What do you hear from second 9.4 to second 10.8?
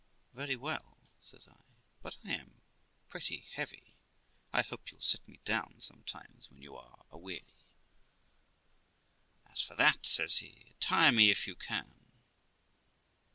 'As for that', says he,